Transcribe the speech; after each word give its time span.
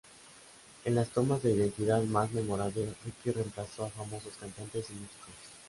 En 0.83 0.95
las 0.95 1.09
tomas 1.09 1.43
de 1.43 1.51
identidad 1.51 2.01
más 2.01 2.31
memorables 2.31 2.95
Ricky 3.05 3.33
remplazo 3.39 3.85
a 3.85 3.89
famosos 3.91 4.33
cantantes 4.39 4.89
y 4.89 4.93
músicos. 4.93 5.29